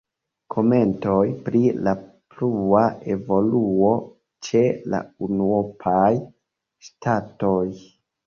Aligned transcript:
Komentoj 0.53 1.25
pri 1.47 1.59
la 1.87 1.91
plua 2.35 2.81
evoluo 3.15 3.91
ĉe 4.47 4.63
la 4.93 5.01
unuopaj 5.27 6.09
ŝtatoj. 6.89 7.63